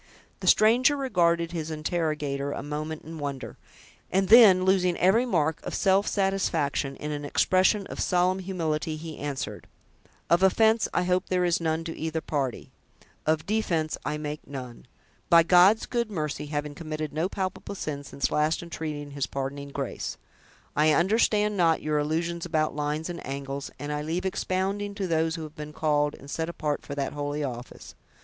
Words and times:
The 0.39 0.47
stranger 0.47 0.97
regarded 0.97 1.51
his 1.51 1.69
interrogator 1.69 2.53
a 2.53 2.63
moment 2.63 3.03
in 3.03 3.19
wonder; 3.19 3.59
and 4.09 4.29
then, 4.29 4.65
losing 4.65 4.97
every 4.97 5.27
mark 5.27 5.63
of 5.63 5.75
self 5.75 6.07
satisfaction 6.07 6.95
in 6.95 7.11
an 7.11 7.23
expression 7.23 7.85
of 7.85 7.99
solemn 7.99 8.39
humility, 8.39 8.97
he 8.97 9.19
answered: 9.19 9.67
"Of 10.27 10.41
offense, 10.41 10.87
I 10.91 11.03
hope 11.03 11.29
there 11.29 11.45
is 11.45 11.61
none, 11.61 11.83
to 11.83 11.95
either 11.95 12.19
party: 12.19 12.71
of 13.27 13.45
defense, 13.45 13.95
I 14.03 14.17
make 14.17 14.47
none—by 14.47 15.43
God's 15.43 15.85
good 15.85 16.09
mercy, 16.09 16.47
having 16.47 16.73
committed 16.73 17.13
no 17.13 17.29
palpable 17.29 17.75
sin 17.75 18.03
since 18.03 18.31
last 18.31 18.63
entreating 18.63 19.11
his 19.11 19.27
pardoning 19.27 19.69
grace. 19.69 20.17
I 20.75 20.93
understand 20.93 21.55
not 21.57 21.83
your 21.83 21.99
allusions 21.99 22.43
about 22.43 22.75
lines 22.75 23.07
and 23.07 23.23
angles; 23.23 23.69
and 23.77 23.93
I 23.93 24.01
leave 24.01 24.25
expounding 24.25 24.95
to 24.95 25.05
those 25.07 25.35
who 25.35 25.43
have 25.43 25.55
been 25.55 25.73
called 25.73 26.15
and 26.15 26.27
set 26.27 26.49
apart 26.49 26.81
for 26.83 26.95
that 26.95 27.13
holy 27.13 27.43
office. 27.43 27.93